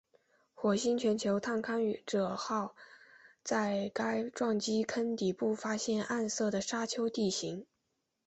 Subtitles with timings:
[0.55, 2.75] 火星全球探勘者号
[3.43, 7.67] 在该撞击坑底部发现暗色的沙丘地形。